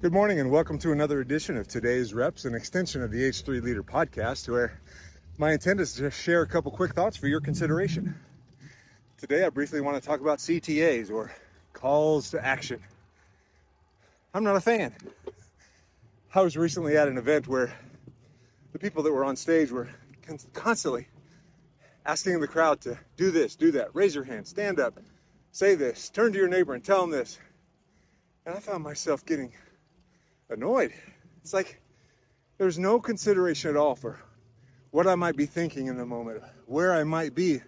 [0.00, 3.60] Good morning and welcome to another edition of today's reps, an extension of the H3
[3.60, 4.80] Leader podcast, where
[5.38, 8.14] my intent is to share a couple quick thoughts for your consideration.
[9.16, 11.32] Today, I briefly want to talk about CTAs or
[11.72, 12.80] calls to action.
[14.32, 14.94] I'm not a fan.
[16.32, 17.74] I was recently at an event where
[18.70, 19.88] the people that were on stage were
[20.52, 21.08] constantly
[22.06, 25.00] asking the crowd to do this, do that, raise your hand, stand up,
[25.50, 27.36] say this, turn to your neighbor and tell them this.
[28.46, 29.52] And I found myself getting
[30.50, 30.92] annoyed.
[31.42, 31.80] It's like
[32.58, 34.18] there's no consideration at all for
[34.90, 37.60] what I might be thinking in the moment, where I might be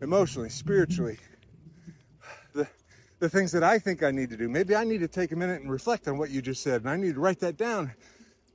[0.00, 1.18] emotionally, spiritually,
[2.52, 2.66] the,
[3.18, 4.48] the things that I think I need to do.
[4.48, 6.90] Maybe I need to take a minute and reflect on what you just said, and
[6.90, 7.92] I need to write that down.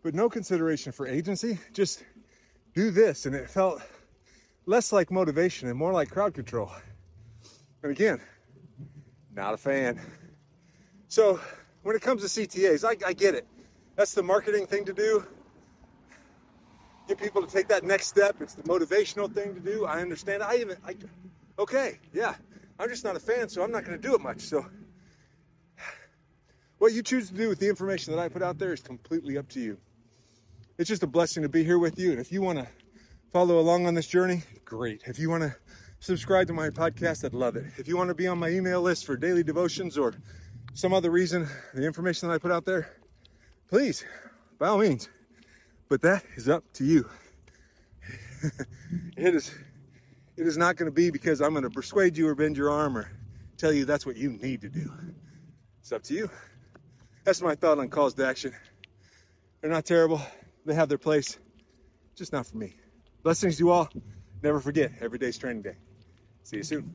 [0.03, 2.03] But no consideration for agency, just
[2.75, 3.25] do this.
[3.25, 3.81] And it felt
[4.67, 6.71] less like motivation and more like crowd control.
[7.81, 8.21] And again,
[9.33, 9.99] not a fan.
[11.07, 11.39] So
[11.83, 13.47] when it comes to CTAs, I, I get it.
[13.95, 15.25] That's the marketing thing to do.
[17.07, 18.37] Get people to take that next step.
[18.41, 19.85] It's the motivational thing to do.
[19.85, 20.41] I understand.
[20.41, 20.95] I even, I,
[21.59, 22.35] okay, yeah.
[22.77, 24.41] I'm just not a fan, so I'm not going to do it much.
[24.41, 24.65] So,
[26.77, 29.37] what you choose to do with the information that I put out there is completely
[29.37, 29.77] up to you.
[30.77, 32.11] It's just a blessing to be here with you.
[32.11, 32.67] And if you want to
[33.31, 35.03] follow along on this journey, great.
[35.05, 35.55] If you want to
[35.99, 37.65] subscribe to my podcast, I'd love it.
[37.77, 40.13] If you want to be on my email list for daily devotions or
[40.73, 42.89] some other reason, the information that I put out there,
[43.69, 44.05] please,
[44.59, 45.09] by all means.
[45.89, 47.09] But that is up to you.
[49.17, 49.53] it is
[50.37, 52.69] it is not going to be because I'm going to persuade you or bend your
[52.69, 53.09] arm or
[53.57, 54.91] tell you that's what you need to do.
[55.79, 56.29] It's up to you.
[57.23, 58.53] That's my thought on calls to action.
[59.61, 60.21] They're not terrible.
[60.65, 61.37] They have their place.
[62.15, 62.75] Just not for me.
[63.23, 63.89] Blessings to you all.
[64.43, 65.75] Never forget, every day's training day.
[66.43, 66.93] See you soon.